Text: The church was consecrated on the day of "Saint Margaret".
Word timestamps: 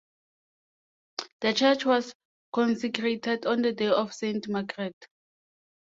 The 1.41 1.53
church 1.53 1.85
was 1.85 2.11
consecrated 2.51 3.45
on 3.45 3.61
the 3.61 3.71
day 3.71 3.85
of 3.89 4.15
"Saint 4.15 4.49
Margaret". 4.49 4.95